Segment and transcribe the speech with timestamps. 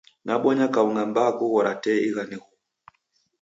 [0.25, 2.57] Nabonya kaung'a mbaa kughora tee ighane huw'u!